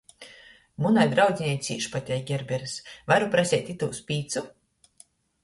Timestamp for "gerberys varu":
2.31-3.29